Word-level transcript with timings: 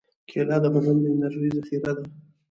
کېله 0.29 0.57
د 0.63 0.65
بدن 0.73 0.95
د 1.01 1.05
انرژۍ 1.13 1.49
ذخیره 1.57 1.91
ده. 1.97 2.03